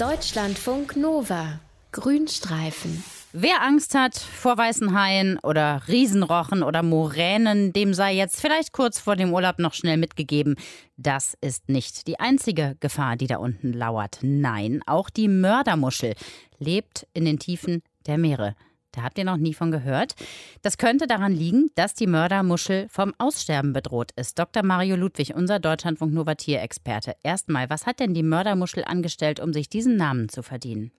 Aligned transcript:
Deutschlandfunk 0.00 0.96
Nova. 0.96 1.60
Grünstreifen. 1.92 3.04
Wer 3.34 3.60
Angst 3.60 3.94
hat 3.94 4.16
vor 4.16 4.56
weißen 4.56 4.98
Haien 4.98 5.38
oder 5.42 5.82
Riesenrochen 5.88 6.62
oder 6.62 6.82
Moränen, 6.82 7.74
dem 7.74 7.92
sei 7.92 8.14
jetzt 8.14 8.40
vielleicht 8.40 8.72
kurz 8.72 8.98
vor 8.98 9.16
dem 9.16 9.34
Urlaub 9.34 9.58
noch 9.58 9.74
schnell 9.74 9.98
mitgegeben. 9.98 10.56
Das 10.96 11.36
ist 11.42 11.68
nicht 11.68 12.06
die 12.06 12.18
einzige 12.18 12.78
Gefahr, 12.80 13.16
die 13.16 13.26
da 13.26 13.36
unten 13.36 13.74
lauert. 13.74 14.20
Nein, 14.22 14.80
auch 14.86 15.10
die 15.10 15.28
Mördermuschel 15.28 16.14
lebt 16.58 17.06
in 17.12 17.26
den 17.26 17.38
Tiefen 17.38 17.82
der 18.06 18.16
Meere. 18.16 18.54
Da 18.92 19.02
habt 19.02 19.18
ihr 19.18 19.24
noch 19.24 19.36
nie 19.36 19.54
von 19.54 19.70
gehört. 19.70 20.14
Das 20.62 20.78
könnte 20.78 21.06
daran 21.06 21.32
liegen, 21.32 21.70
dass 21.74 21.94
die 21.94 22.06
Mördermuschel 22.06 22.88
vom 22.88 23.14
Aussterben 23.18 23.72
bedroht 23.72 24.10
ist. 24.16 24.38
Dr. 24.38 24.64
Mario 24.64 24.96
Ludwig, 24.96 25.34
unser 25.34 25.60
Deutschlandfunk 25.60 26.12
Nova 26.12 26.34
Tierexperte. 26.34 27.14
Erstmal, 27.22 27.70
was 27.70 27.86
hat 27.86 28.00
denn 28.00 28.14
die 28.14 28.22
Mördermuschel 28.22 28.84
angestellt, 28.84 29.40
um 29.40 29.52
sich 29.52 29.68
diesen 29.68 29.96
Namen 29.96 30.28
zu 30.28 30.42
verdienen? 30.42 30.90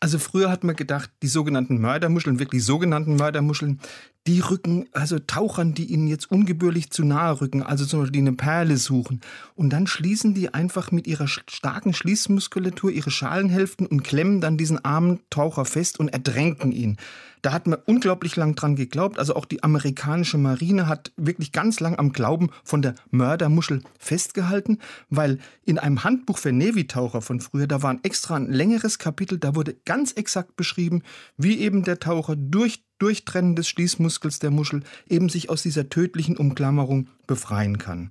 Also 0.00 0.18
früher 0.18 0.50
hat 0.50 0.64
man 0.64 0.74
gedacht, 0.74 1.10
die 1.22 1.28
sogenannten 1.28 1.80
Mördermuscheln, 1.80 2.40
wirklich 2.40 2.64
sogenannten 2.64 3.16
Mördermuscheln, 3.16 3.80
die 4.26 4.40
rücken 4.40 4.88
also 4.92 5.18
Tauchern, 5.18 5.74
die 5.74 5.86
ihnen 5.86 6.06
jetzt 6.06 6.30
ungebührlich 6.30 6.90
zu 6.90 7.04
nahe 7.04 7.40
rücken, 7.40 7.62
also 7.62 7.84
zum 7.84 8.00
Beispiel 8.00 8.20
die 8.22 8.28
eine 8.28 8.36
Perle 8.36 8.76
suchen. 8.76 9.20
Und 9.56 9.70
dann 9.70 9.86
schließen 9.86 10.32
die 10.34 10.54
einfach 10.54 10.92
mit 10.92 11.06
ihrer 11.06 11.26
starken 11.26 11.92
Schließmuskulatur 11.92 12.90
ihre 12.90 13.10
Schalenhälften 13.10 13.86
und 13.86 14.04
klemmen 14.04 14.40
dann 14.40 14.56
diesen 14.56 14.84
armen 14.84 15.20
Taucher 15.30 15.64
fest 15.64 15.98
und 15.98 16.08
ertränken 16.08 16.70
ihn. 16.70 16.98
Da 17.42 17.52
hat 17.52 17.66
man 17.66 17.80
unglaublich 17.84 18.36
lang 18.36 18.54
dran 18.54 18.76
geglaubt. 18.76 19.18
Also 19.18 19.34
auch 19.34 19.44
die 19.44 19.64
amerikanische 19.64 20.38
Marine 20.38 20.86
hat 20.86 21.12
wirklich 21.16 21.50
ganz 21.50 21.80
lang 21.80 21.98
am 21.98 22.12
Glauben 22.12 22.50
von 22.62 22.82
der 22.82 22.94
Mördermuschel 23.10 23.82
festgehalten, 23.98 24.78
weil 25.10 25.38
in 25.64 25.78
einem 25.78 26.04
Handbuch 26.04 26.38
für 26.38 26.52
Navy-Taucher 26.52 27.20
von 27.20 27.40
früher, 27.40 27.66
da 27.66 27.82
war 27.82 27.90
ein 27.90 28.04
extra 28.04 28.36
ein 28.36 28.52
längeres 28.52 29.00
Kapitel, 29.00 29.38
da 29.38 29.56
wurde 29.56 29.74
ganz 29.84 30.12
exakt 30.12 30.54
beschrieben, 30.54 31.02
wie 31.36 31.58
eben 31.58 31.82
der 31.82 31.98
Taucher 31.98 32.36
durch 32.36 32.84
Durchtrennen 33.02 33.56
des 33.56 33.68
Schließmuskels 33.68 34.38
der 34.38 34.52
Muschel 34.52 34.84
eben 35.08 35.28
sich 35.28 35.50
aus 35.50 35.62
dieser 35.62 35.88
tödlichen 35.88 36.36
Umklammerung 36.36 37.08
befreien 37.26 37.78
kann. 37.78 38.10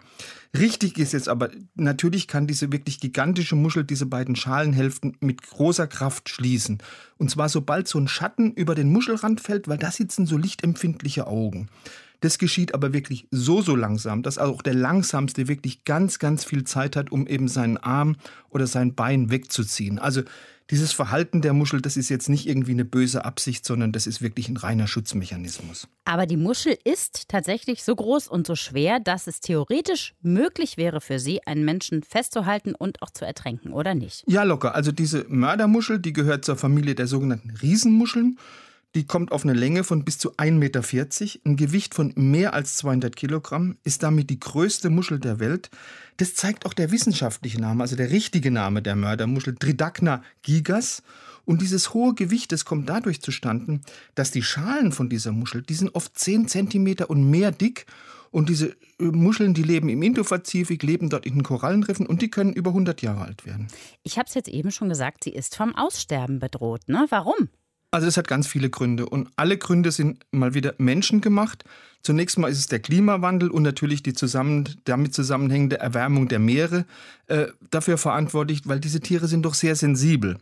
Richtig 0.58 0.98
ist 0.98 1.14
jetzt 1.14 1.30
aber, 1.30 1.50
natürlich 1.76 2.28
kann 2.28 2.46
diese 2.46 2.74
wirklich 2.74 3.00
gigantische 3.00 3.56
Muschel 3.56 3.86
diese 3.86 4.06
beiden 4.06 4.36
Schalenhälften 4.36 5.16
mit 5.22 5.44
großer 5.44 5.88
Kraft 5.88 6.28
schließen. 6.28 6.80
Und 7.18 7.32
zwar 7.32 7.48
sobald 7.48 7.88
so 7.88 8.00
ein 8.00 8.10
Schatten 8.10 8.52
über 8.52 8.76
den 8.76 8.92
Muschelrand 8.92 9.40
fällt, 9.40 9.70
weil 9.70 9.78
da 9.78 9.92
sitzen 9.92 10.26
so 10.26 10.38
lichtempfindliche 10.38 11.26
Augen. 11.26 11.70
Das 12.22 12.38
geschieht 12.38 12.74
aber 12.74 12.94
wirklich 12.94 13.28
so, 13.32 13.62
so 13.62 13.76
langsam, 13.76 14.24
dass 14.24 14.38
auch 14.38 14.62
der 14.62 14.76
Langsamste 14.76 15.48
wirklich 15.48 15.84
ganz, 15.84 16.20
ganz 16.20 16.46
viel 16.46 16.64
Zeit 16.64 16.96
hat, 16.96 17.12
um 17.12 17.28
eben 17.28 17.48
seinen 17.48 17.78
Arm 17.78 18.16
oder 18.50 18.68
sein 18.68 18.96
Bein 18.96 19.32
wegzuziehen. 19.32 20.00
Also 20.00 20.22
dieses 20.72 20.94
Verhalten 20.94 21.42
der 21.42 21.52
Muschel, 21.52 21.82
das 21.82 21.98
ist 21.98 22.08
jetzt 22.10 22.30
nicht 22.30 22.48
irgendwie 22.48 22.72
eine 22.72 22.86
böse 22.86 23.26
Absicht, 23.26 23.66
sondern 23.66 23.92
das 23.92 24.08
ist 24.08 24.22
wirklich 24.22 24.48
ein 24.48 24.56
reiner 24.56 24.88
Schutzmechanismus. 24.88 25.90
Aber 26.06 26.26
die 26.26 26.38
Muschel 26.38 26.78
ist 26.86 27.28
tatsächlich 27.28 27.84
so 27.84 27.94
groß 27.94 28.30
und 28.30 28.48
so 28.48 28.56
schwer, 28.56 29.02
dass 29.02 29.28
es 29.28 29.42
theoretisch 29.42 30.14
möglich 30.22 30.78
wäre 30.78 31.02
für 31.02 31.20
sie, 31.20 31.46
einen 31.46 31.66
Menschen 31.66 32.04
festzuhalten 32.04 32.74
und 32.74 33.02
auch 33.02 33.10
zu 33.10 33.26
ertränken, 33.26 33.74
oder 33.74 33.96
nicht? 33.96 34.24
Ja, 34.28 34.44
locker. 34.44 34.74
Also 34.74 34.94
diese 34.94 35.26
Mördermuschel, 35.28 36.00
die 36.00 36.14
gehört 36.14 36.46
zur 36.46 36.56
Familie 36.56 36.96
der 36.96 37.08
sogenannten 37.08 37.50
Riesenmuscheln. 37.50 38.40
Die 38.94 39.06
kommt 39.06 39.32
auf 39.32 39.44
eine 39.44 39.54
Länge 39.54 39.86
von 39.86 40.04
bis 40.04 40.18
zu 40.18 40.36
1,40 40.36 40.52
Meter, 40.52 40.82
ein 41.46 41.56
Gewicht 41.56 41.96
von 41.96 42.12
mehr 42.16 42.54
als 42.54 42.76
200 42.78 43.16
Kilogramm, 43.16 43.78
ist 43.84 44.04
damit 44.04 44.30
die 44.30 44.40
größte 44.40 44.90
Muschel 44.90 45.20
der 45.20 45.40
Welt. 45.40 45.70
Das 46.18 46.36
zeigt 46.36 46.66
auch 46.66 46.74
der 46.74 46.92
wissenschaftliche 46.92 47.62
Name, 47.62 47.84
also 47.84 47.96
der 47.96 48.12
richtige 48.12 48.52
Name 48.52 48.82
der 48.82 48.98
Mördermuschel, 48.98 49.56
Tridacna 49.56 50.24
gigas. 50.42 51.04
Und 51.46 51.62
dieses 51.62 51.94
hohe 51.94 52.14
Gewicht, 52.14 52.52
das 52.52 52.66
kommt 52.66 52.90
dadurch 52.90 53.22
zustande, 53.22 53.80
dass 54.14 54.32
die 54.32 54.44
Schalen 54.44 54.92
von 54.92 55.10
dieser 55.10 55.32
Muschel, 55.32 55.62
die 55.62 55.74
sind 55.74 55.96
oft 55.96 56.18
10 56.18 56.50
Zentimeter 56.50 57.10
und 57.10 57.30
mehr 57.30 57.52
dick. 57.52 57.86
Und 58.30 58.50
diese 58.50 58.76
äh, 59.00 59.04
Muscheln, 59.04 59.54
die 59.54 59.64
leben 59.64 59.90
im 59.90 60.02
Indopazifik, 60.02 60.84
leben 60.84 61.10
dort 61.10 61.26
in 61.26 61.36
den 61.36 61.44
Korallenriffen 61.44 62.06
und 62.06 62.22
die 62.22 62.30
können 62.30 62.54
über 62.54 62.70
100 62.70 63.02
Jahre 63.02 63.22
alt 63.22 63.46
werden. 63.46 63.68
Ich 64.04 64.18
habe 64.18 64.28
es 64.28 64.34
jetzt 64.36 64.50
eben 64.50 64.72
schon 64.72 64.90
gesagt, 64.90 65.24
sie 65.24 65.32
ist 65.32 65.56
vom 65.56 65.76
Aussterben 65.76 66.40
bedroht. 66.40 66.88
Ne? 66.88 67.06
Warum? 67.10 67.50
Also 67.92 68.08
es 68.08 68.16
hat 68.16 68.28
ganz 68.30 68.48
viele 68.48 68.70
Gründe 68.70 69.06
und 69.08 69.30
alle 69.36 69.58
Gründe 69.58 69.92
sind 69.92 70.26
mal 70.32 70.54
wieder 70.54 70.74
menschengemacht. 70.78 71.66
Zunächst 72.02 72.40
mal 72.40 72.48
ist 72.48 72.58
es 72.58 72.68
der 72.68 72.80
Klimawandel 72.80 73.52
und 73.52 73.64
natürlich 73.64 74.02
die 74.02 74.14
zusammen, 74.14 74.68
damit 74.86 75.14
zusammenhängende 75.14 75.80
Erwärmung 75.80 76.30
der 76.30 76.40
Meere 76.40 76.86
äh, 77.28 77.48
dafür 77.70 77.98
verantwortlich, 77.98 78.62
weil 78.64 78.80
diese 78.80 79.02
Tiere 79.02 79.28
sind 79.28 79.44
doch 79.44 79.54
sehr 79.54 79.76
sensibel. 79.76 80.38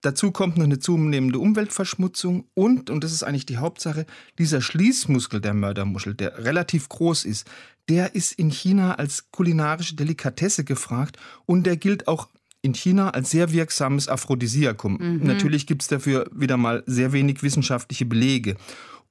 Dazu 0.00 0.32
kommt 0.32 0.56
noch 0.56 0.64
eine 0.64 0.78
zunehmende 0.78 1.38
Umweltverschmutzung 1.38 2.44
und, 2.54 2.90
und 2.90 3.04
das 3.04 3.12
ist 3.12 3.22
eigentlich 3.22 3.46
die 3.46 3.58
Hauptsache, 3.58 4.06
dieser 4.38 4.60
Schließmuskel 4.60 5.40
der 5.40 5.54
Mördermuschel, 5.54 6.14
der 6.14 6.44
relativ 6.44 6.88
groß 6.88 7.24
ist, 7.24 7.46
der 7.88 8.14
ist 8.14 8.32
in 8.32 8.50
China 8.50 8.96
als 8.96 9.30
kulinarische 9.30 9.94
Delikatesse 9.94 10.64
gefragt 10.64 11.18
und 11.46 11.64
der 11.64 11.76
gilt 11.76 12.08
auch 12.08 12.28
in 12.64 12.72
China 12.72 13.10
als 13.10 13.30
sehr 13.30 13.52
wirksames 13.52 14.08
Aphrodisiakum. 14.08 14.96
Mhm. 14.98 15.20
Natürlich 15.26 15.66
gibt 15.66 15.82
es 15.82 15.88
dafür 15.88 16.26
wieder 16.34 16.56
mal 16.56 16.82
sehr 16.86 17.12
wenig 17.12 17.42
wissenschaftliche 17.42 18.06
Belege. 18.06 18.56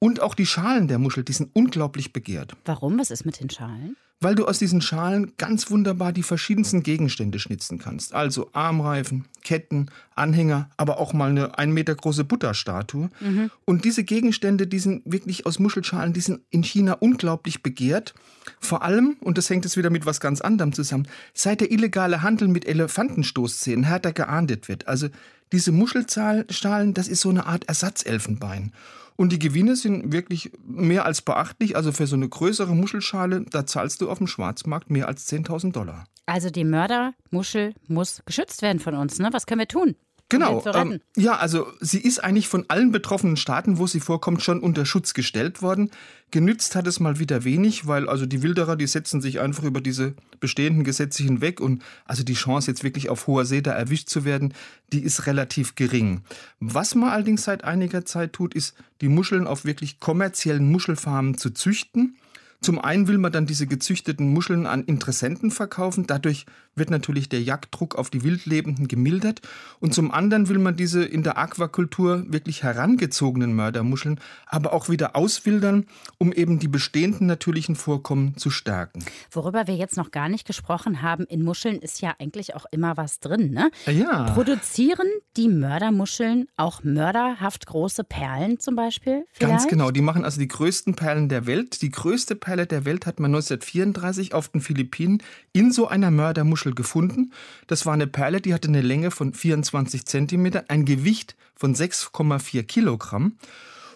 Und 0.04 0.22
auch 0.22 0.36
die 0.36 0.46
Schalen 0.46 0.90
der 0.90 1.00
Muschel, 1.00 1.24
die 1.24 1.32
sind 1.32 1.52
unglaublich 1.54 2.12
begehrt. 2.12 2.58
Warum? 2.66 3.00
Was 3.00 3.10
ist 3.10 3.26
mit 3.26 3.40
den 3.40 3.50
Schalen? 3.50 3.96
Weil 4.20 4.36
du 4.36 4.46
aus 4.46 4.60
diesen 4.60 4.82
Schalen 4.82 5.32
ganz 5.38 5.72
wunderbar 5.72 6.12
die 6.12 6.24
verschiedensten 6.24 6.84
Gegenstände 6.84 7.40
schnitzen 7.40 7.80
kannst. 7.80 8.14
Also 8.14 8.50
Armreifen, 8.52 9.30
Ketten, 9.46 9.90
Anhänger, 10.14 10.70
aber 10.76 11.00
auch 11.00 11.14
mal 11.14 11.30
eine 11.30 11.58
ein 11.58 11.72
Meter 11.72 11.96
große 11.96 12.26
Butterstatue. 12.26 13.12
Mhm. 13.22 13.50
Und 13.64 13.86
diese 13.86 14.04
Gegenstände, 14.04 14.68
die 14.68 14.80
sind 14.80 15.04
wirklich 15.06 15.46
aus 15.46 15.58
Muschelschalen, 15.58 16.12
die 16.12 16.20
sind 16.20 16.42
in 16.50 16.64
China 16.64 16.98
unglaublich 17.00 17.64
begehrt. 17.64 18.14
Vor 18.60 18.82
allem, 18.82 19.16
und 19.22 19.38
das 19.38 19.50
hängt 19.50 19.64
jetzt 19.64 19.78
wieder 19.78 19.90
mit 19.90 20.06
was 20.06 20.20
ganz 20.20 20.42
anderem 20.42 20.74
zusammen, 20.74 21.08
seit 21.34 21.62
der 21.62 21.72
illegale 21.72 22.22
Handel 22.22 22.50
mit 22.50 22.68
Elefantenstoßzähnen 22.68 23.86
härter 23.86 24.12
geahndet 24.12 24.68
wird. 24.68 24.86
Also 24.86 25.08
diese 25.54 25.72
Muschelschalen, 25.72 26.94
das 26.94 27.08
ist 27.08 27.22
so 27.22 27.30
eine 27.30 27.46
Art 27.46 27.70
Ersatzelfenbein. 27.70 28.74
Und 29.16 29.32
die 29.32 29.40
Gewinne 29.40 29.76
sind 29.76 30.12
wirklich 30.12 30.52
mehr 30.66 31.06
als 31.06 31.22
beachtlich. 31.22 31.76
Also 31.76 31.92
für 31.92 32.08
so 32.08 32.16
eine 32.16 32.28
größere 32.28 32.76
Muschelschale, 32.76 33.46
da 33.50 33.66
zahlst 33.66 34.02
du 34.02 34.10
auf 34.10 34.18
dem 34.18 34.28
Schwarzmarkt 34.28 34.90
mehr 34.90 35.08
als 35.08 35.32
10.000 35.32 35.72
Dollar. 35.72 36.06
Also 36.26 36.50
die 36.50 36.64
Mördermuschel 36.64 37.76
muss 37.88 38.24
geschützt 38.26 38.62
werden 38.62 38.80
von 38.80 38.96
uns. 38.96 39.20
Ne? 39.20 39.30
Was 39.32 39.46
können 39.46 39.60
wir 39.60 39.68
tun? 39.68 39.96
Genau. 40.34 40.64
Ähm, 40.74 41.00
ja, 41.16 41.38
also 41.38 41.68
sie 41.80 42.00
ist 42.00 42.24
eigentlich 42.24 42.48
von 42.48 42.66
allen 42.68 42.92
betroffenen 42.92 43.38
Staaten, 43.38 43.78
wo 43.78 43.86
sie 43.86 44.00
vorkommt, 44.00 44.42
schon 44.42 44.62
unter 44.62 44.86
Schutz 44.86 45.14
gestellt 45.14 45.62
worden. 45.62 45.92
Genützt 46.32 46.76
hat 46.76 46.88
es 46.88 47.00
mal 47.00 47.20
wieder 47.20 47.44
wenig, 47.44 47.86
weil 47.86 48.10
also 48.10 48.26
die 48.26 48.42
Wilderer, 48.42 48.76
die 48.76 48.88
setzen 48.88 49.22
sich 49.22 49.40
einfach 49.40 49.64
über 49.64 49.80
diese 49.80 50.16
bestehenden 50.40 50.84
Gesetze 50.84 51.22
hinweg 51.22 51.62
und 51.62 51.84
also 52.06 52.24
die 52.24 52.34
Chance 52.34 52.72
jetzt 52.72 52.84
wirklich 52.84 53.10
auf 53.10 53.28
hoher 53.28 53.46
See 53.46 53.62
da 53.62 53.74
erwischt 53.74 54.10
zu 54.10 54.26
werden, 54.26 54.56
die 54.92 55.04
ist 55.04 55.28
relativ 55.28 55.76
gering. 55.76 56.22
Was 56.60 56.96
man 56.96 57.10
allerdings 57.10 57.44
seit 57.44 57.64
einiger 57.64 58.04
Zeit 58.04 58.34
tut, 58.34 58.56
ist 58.56 58.76
die 59.02 59.10
Muscheln 59.10 59.46
auf 59.46 59.66
wirklich 59.66 60.00
kommerziellen 60.00 60.72
Muschelfarmen 60.72 61.38
zu 61.38 61.52
züchten 61.52 62.16
zum 62.64 62.80
einen 62.80 63.10
will 63.10 63.18
man 63.18 63.34
dann 63.34 63.46
diese 63.46 63.68
gezüchteten 63.68 64.32
Muscheln 64.32 64.66
an 64.66 64.86
Interessenten 64.86 65.52
verkaufen. 65.52 66.08
Dadurch 66.08 66.46
wird 66.76 66.90
natürlich 66.90 67.30
der 67.30 67.42
Jagddruck 67.42 67.96
auf 67.96 68.10
die 68.10 68.24
Wildlebenden 68.24 68.88
gemildert. 68.88 69.42
Und 69.80 69.94
zum 69.94 70.12
anderen 70.12 70.50
will 70.50 70.60
man 70.60 70.76
diese 70.76 71.04
in 71.04 71.22
der 71.22 71.38
Aquakultur 71.38 72.24
wirklich 72.28 72.64
herangezogenen 72.64 73.54
Mördermuscheln 73.54 74.20
aber 74.48 74.74
auch 74.74 74.90
wieder 74.90 75.16
auswildern, 75.16 75.86
um 76.18 76.32
eben 76.32 76.60
die 76.60 76.68
bestehenden 76.68 77.28
natürlichen 77.28 77.76
Vorkommen 77.76 78.38
zu 78.38 78.50
stärken. 78.50 79.04
Worüber 79.32 79.68
wir 79.68 79.76
jetzt 79.76 79.98
noch 79.98 80.12
gar 80.12 80.30
nicht 80.30 80.48
gesprochen 80.48 81.02
haben, 81.02 81.26
in 81.26 81.44
Muscheln 81.44 81.80
ist 81.80 82.02
ja 82.02 82.14
eigentlich 82.20 82.56
auch 82.56 82.66
immer 82.72 82.98
was 82.98 83.20
drin. 83.20 83.52
Ne? 83.52 83.72
Ja. 83.88 84.32
Produzieren 84.32 85.08
die 85.38 85.50
Mördermuscheln 85.50 86.48
auch 86.56 86.84
mörderhaft 86.84 87.66
große 87.66 88.04
Perlen 88.04 88.60
zum 88.60 88.76
Beispiel? 88.76 89.26
Vielleicht? 89.34 89.52
Ganz 89.52 89.68
genau. 89.68 89.92
Die 89.92 90.02
machen 90.02 90.24
also 90.24 90.40
die 90.40 90.48
größten 90.48 90.96
Perlen 90.96 91.30
der 91.30 91.46
Welt. 91.46 91.82
Die 91.82 91.92
größte 91.92 92.36
Perle 92.36 92.54
Perle 92.54 92.68
der 92.68 92.86
Welt 92.86 93.08
hat 93.08 93.20
man 93.20 93.32
1934 93.34 94.36
auf 94.36 94.50
den 94.50 94.62
Philippinen 94.62 95.24
in 95.54 95.72
so 95.72 95.88
einer 95.88 96.12
Mördermuschel 96.12 96.63
gefunden. 96.72 97.32
Das 97.68 97.86
war 97.86 97.94
eine 97.94 98.08
Perle, 98.08 98.42
die 98.42 98.54
hatte 98.54 98.70
eine 98.70 98.82
Länge 98.82 99.12
von 99.12 99.34
24 99.34 100.06
Zentimeter, 100.06 100.66
ein 100.70 100.86
Gewicht 100.86 101.36
von 101.56 101.76
6,4 101.76 102.64
Kilogramm. 102.64 103.38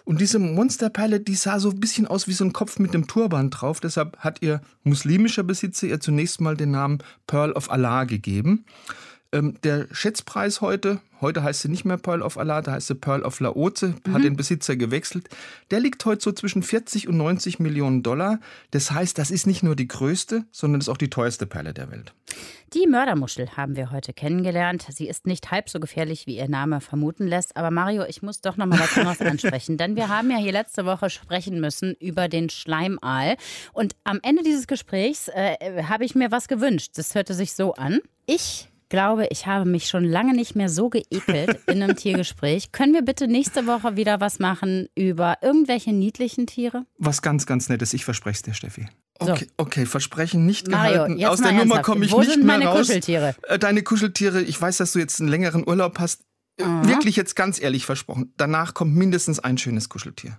Und 0.04 0.22
diese 0.22 0.38
Monsterperle, 0.38 1.20
die 1.20 1.34
sah 1.34 1.60
so 1.60 1.68
ein 1.68 1.80
bisschen 1.80 2.06
aus 2.06 2.28
wie 2.28 2.32
so 2.32 2.42
ein 2.42 2.54
Kopf 2.54 2.78
mit 2.78 2.94
einem 2.94 3.06
Turban 3.06 3.50
drauf. 3.50 3.78
Deshalb 3.78 4.16
hat 4.18 4.40
ihr 4.40 4.62
muslimischer 4.82 5.42
Besitzer 5.42 5.86
ihr 5.86 6.00
zunächst 6.00 6.40
mal 6.40 6.56
den 6.56 6.70
Namen 6.70 6.98
Pearl 7.26 7.52
of 7.52 7.70
Allah 7.70 8.04
gegeben. 8.04 8.64
Ähm, 9.32 9.58
der 9.62 9.86
Schätzpreis 9.92 10.62
heute, 10.62 11.00
heute 11.20 11.42
heißt 11.42 11.60
sie 11.60 11.68
nicht 11.68 11.84
mehr 11.84 11.98
Pearl 11.98 12.22
of 12.22 12.38
Allah, 12.38 12.62
da 12.62 12.72
heißt 12.72 12.86
sie 12.86 12.94
Pearl 12.94 13.22
of 13.22 13.40
Laoze, 13.40 13.94
mhm. 14.06 14.14
hat 14.14 14.24
den 14.24 14.36
Besitzer 14.36 14.76
gewechselt. 14.76 15.28
Der 15.70 15.80
liegt 15.80 16.02
heute 16.06 16.22
so 16.22 16.32
zwischen 16.32 16.62
40 16.62 17.08
und 17.08 17.18
90 17.18 17.58
Millionen 17.58 18.02
Dollar. 18.02 18.40
Das 18.70 18.90
heißt, 18.90 19.18
das 19.18 19.30
ist 19.30 19.46
nicht 19.46 19.62
nur 19.62 19.76
die 19.76 19.88
größte, 19.88 20.46
sondern 20.50 20.80
ist 20.80 20.88
auch 20.88 20.96
die 20.96 21.10
teuerste 21.10 21.44
Perle 21.44 21.74
der 21.74 21.90
Welt. 21.90 22.14
Die 22.74 22.86
Mördermuschel 22.86 23.56
haben 23.56 23.76
wir 23.76 23.90
heute 23.90 24.12
kennengelernt. 24.12 24.84
Sie 24.90 25.08
ist 25.08 25.26
nicht 25.26 25.50
halb 25.50 25.70
so 25.70 25.80
gefährlich, 25.80 26.26
wie 26.26 26.36
ihr 26.36 26.50
Name 26.50 26.82
vermuten 26.82 27.26
lässt. 27.26 27.56
Aber 27.56 27.70
Mario, 27.70 28.04
ich 28.04 28.20
muss 28.20 28.42
doch 28.42 28.58
noch 28.58 28.66
mal 28.66 28.78
was 28.78 28.94
anderes 28.98 29.22
ansprechen. 29.22 29.78
Denn 29.78 29.96
wir 29.96 30.08
haben 30.08 30.30
ja 30.30 30.36
hier 30.36 30.52
letzte 30.52 30.84
Woche 30.84 31.08
sprechen 31.08 31.60
müssen 31.60 31.94
über 31.98 32.28
den 32.28 32.50
Schleimaal. 32.50 33.36
Und 33.72 33.96
am 34.04 34.20
Ende 34.22 34.42
dieses 34.42 34.66
Gesprächs 34.66 35.28
äh, 35.28 35.82
habe 35.84 36.04
ich 36.04 36.14
mir 36.14 36.30
was 36.30 36.46
gewünscht. 36.46 36.92
Das 36.96 37.14
hörte 37.14 37.32
sich 37.32 37.54
so 37.54 37.72
an. 37.72 38.00
Ich 38.26 38.68
glaube, 38.90 39.28
ich 39.30 39.46
habe 39.46 39.64
mich 39.64 39.88
schon 39.88 40.04
lange 40.04 40.34
nicht 40.34 40.54
mehr 40.54 40.68
so 40.68 40.90
geekelt 40.90 41.58
in 41.68 41.82
einem 41.82 41.96
Tiergespräch. 41.96 42.72
Können 42.72 42.92
wir 42.92 43.02
bitte 43.02 43.28
nächste 43.28 43.66
Woche 43.66 43.96
wieder 43.96 44.20
was 44.20 44.40
machen 44.40 44.88
über 44.94 45.38
irgendwelche 45.40 45.94
niedlichen 45.94 46.46
Tiere? 46.46 46.84
Was 46.98 47.22
ganz, 47.22 47.46
ganz 47.46 47.70
Nettes. 47.70 47.94
Ich 47.94 48.04
verspreche 48.04 48.36
es 48.36 48.42
dir, 48.42 48.52
Steffi. 48.52 48.88
Okay, 49.20 49.46
so. 49.46 49.52
okay, 49.64 49.86
Versprechen 49.86 50.46
nicht 50.46 50.68
Mario, 50.68 50.92
gehalten. 51.06 51.24
Aus 51.26 51.40
der 51.40 51.52
Nummer 51.52 51.82
komme 51.82 52.04
ich 52.04 52.12
Wo 52.12 52.20
nicht 52.20 52.30
sind 52.30 52.44
mehr 52.44 52.58
meine 52.58 52.70
raus. 52.70 52.78
Kuscheltiere? 52.86 53.34
Äh, 53.48 53.58
Deine 53.58 53.82
Kuscheltiere, 53.82 54.40
ich 54.42 54.60
weiß, 54.60 54.76
dass 54.76 54.92
du 54.92 54.98
jetzt 55.00 55.20
einen 55.20 55.28
längeren 55.28 55.66
Urlaub 55.66 55.98
hast. 55.98 56.22
Äh, 56.56 56.64
Aha. 56.64 56.86
Wirklich 56.88 57.16
jetzt 57.16 57.34
ganz 57.36 57.60
ehrlich 57.60 57.84
versprochen. 57.84 58.32
Danach 58.36 58.74
kommt 58.74 58.94
mindestens 58.94 59.38
ein 59.40 59.58
schönes 59.58 59.88
Kuscheltier. 59.88 60.38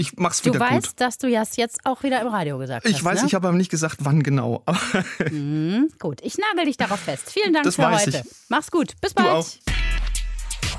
Ich 0.00 0.16
mach's 0.16 0.42
Du 0.42 0.50
wieder 0.50 0.60
weißt, 0.60 0.88
gut. 0.90 1.00
dass 1.00 1.18
du 1.18 1.28
das 1.30 1.56
jetzt 1.56 1.80
auch 1.84 2.02
wieder 2.04 2.20
im 2.20 2.28
Radio 2.28 2.56
gesagt 2.58 2.84
hast. 2.84 2.90
Ich 2.92 3.02
weiß, 3.02 3.22
ne? 3.22 3.26
ich 3.26 3.34
habe 3.34 3.48
aber 3.48 3.56
nicht 3.56 3.70
gesagt, 3.70 3.96
wann 4.00 4.22
genau. 4.22 4.62
Mhm, 5.30 5.88
gut, 5.98 6.20
ich 6.22 6.36
nagel 6.38 6.66
dich 6.66 6.76
darauf 6.76 7.00
fest. 7.00 7.30
Vielen 7.32 7.52
Dank 7.52 7.64
Das 7.64 7.74
für 7.76 7.82
weiß 7.82 8.06
heute. 8.06 8.22
ich. 8.24 8.32
Mach's 8.48 8.70
gut. 8.70 8.92
Bis 9.00 9.14
Du 9.14 9.24
bald. 9.24 9.34
auch. 9.34 9.46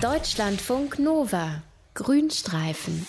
Deutschlandfunk 0.01 0.99
Nova. 0.99 1.63
Grünstreifen. 1.95 3.05